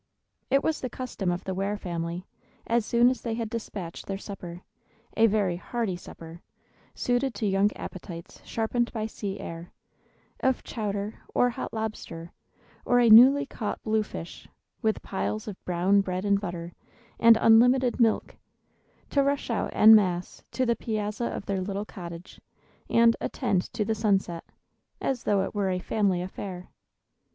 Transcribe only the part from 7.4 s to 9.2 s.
young appetites sharpened by